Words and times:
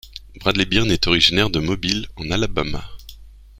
Bradley 0.39 0.65
Byrne 0.65 0.89
est 0.89 1.05
originaire 1.05 1.51
de 1.51 1.59
Mobile 1.59 2.07
en 2.15 2.31
Alabama. 2.31 2.83